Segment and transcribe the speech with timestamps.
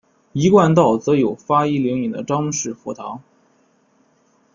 [0.33, 3.21] 一贯道则有发一灵隐的张氏佛堂。